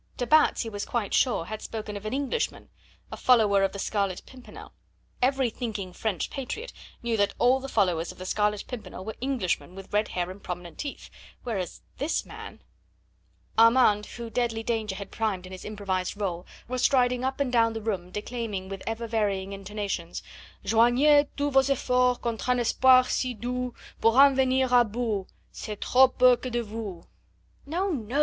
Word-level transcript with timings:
De 0.17 0.25
Batz 0.25 0.63
he 0.63 0.67
was 0.69 0.83
quite 0.83 1.13
sure 1.13 1.45
had 1.45 1.61
spoken 1.61 1.95
of 1.95 2.07
an 2.07 2.11
Englishman, 2.11 2.69
a 3.11 3.15
follower 3.17 3.61
of 3.61 3.71
the 3.71 3.77
Scarlet 3.77 4.23
Pimpernel; 4.25 4.73
every 5.21 5.51
thinking 5.51 5.93
French 5.93 6.31
patriot 6.31 6.73
knew 7.03 7.15
that 7.15 7.35
all 7.37 7.59
the 7.59 7.69
followers 7.69 8.11
of 8.11 8.17
the 8.17 8.25
Scarlet 8.25 8.63
Pimpernel 8.67 9.05
were 9.05 9.13
Englishmen 9.21 9.75
with 9.75 9.93
red 9.93 10.07
hair 10.07 10.31
and 10.31 10.41
prominent 10.41 10.79
teeth, 10.79 11.11
whereas 11.43 11.83
this 11.99 12.25
man.... 12.25 12.63
Armand 13.59 14.07
who 14.07 14.31
deadly 14.31 14.63
danger 14.63 14.95
had 14.95 15.11
primed 15.11 15.45
in 15.45 15.51
his 15.51 15.63
improvised 15.63 16.19
role 16.19 16.47
was 16.67 16.81
striding 16.81 17.23
up 17.23 17.39
and 17.39 17.51
down 17.51 17.73
the 17.73 17.79
room 17.79 18.09
declaiming 18.09 18.69
with 18.69 18.81
ever 18.87 19.05
varying 19.05 19.53
intonations: 19.53 20.23
"Joignez 20.65 21.27
tous 21.37 21.53
vos 21.53 21.69
efforts 21.69 22.17
contre 22.23 22.49
un 22.49 22.59
espoir 22.59 23.03
si 23.03 23.35
doux 23.35 23.71
Pour 24.01 24.17
en 24.19 24.35
venir 24.35 24.73
a 24.73 24.83
bout, 24.83 25.27
c'est 25.51 25.79
trop 25.79 26.07
peu 26.17 26.35
que 26.37 26.49
de 26.49 26.63
vous." 26.63 27.05
"No! 27.67 27.91
no!" 27.91 28.19